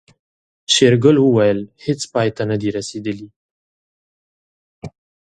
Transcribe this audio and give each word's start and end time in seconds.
شېرګل 0.73 1.17
وويل 1.21 1.59
هيڅ 1.85 2.01
پای 2.13 2.29
ته 2.35 2.43
نه 2.49 2.55
دي 2.61 2.69
رسېدلي. 2.77 3.27